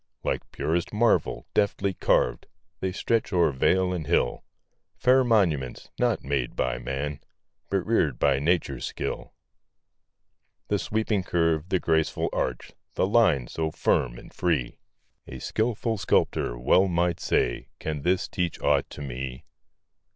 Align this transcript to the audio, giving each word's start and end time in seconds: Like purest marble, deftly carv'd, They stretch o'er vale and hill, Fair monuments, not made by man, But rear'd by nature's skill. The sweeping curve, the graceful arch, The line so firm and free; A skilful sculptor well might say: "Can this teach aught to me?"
Like 0.23 0.49
purest 0.51 0.91
marble, 0.91 1.45
deftly 1.53 1.93
carv'd, 1.93 2.47
They 2.79 2.91
stretch 2.91 3.31
o'er 3.31 3.51
vale 3.51 3.93
and 3.93 4.07
hill, 4.07 4.43
Fair 4.97 5.23
monuments, 5.23 5.91
not 5.99 6.23
made 6.23 6.55
by 6.55 6.79
man, 6.79 7.19
But 7.69 7.85
rear'd 7.85 8.17
by 8.17 8.39
nature's 8.39 8.83
skill. 8.87 9.35
The 10.69 10.79
sweeping 10.79 11.21
curve, 11.21 11.69
the 11.69 11.79
graceful 11.79 12.29
arch, 12.33 12.71
The 12.95 13.05
line 13.05 13.45
so 13.45 13.69
firm 13.69 14.17
and 14.17 14.33
free; 14.33 14.79
A 15.27 15.37
skilful 15.37 15.99
sculptor 15.99 16.57
well 16.57 16.87
might 16.87 17.19
say: 17.19 17.67
"Can 17.77 18.01
this 18.01 18.27
teach 18.27 18.59
aught 18.59 18.89
to 18.89 19.03
me?" 19.03 19.45